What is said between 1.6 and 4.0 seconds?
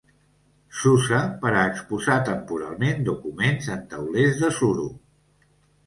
exposar temporalment documents en